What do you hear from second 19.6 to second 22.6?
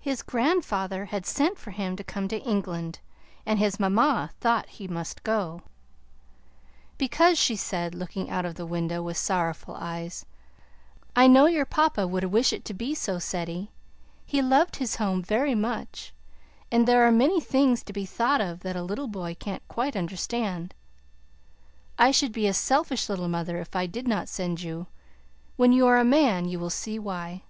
quite understand. I should be a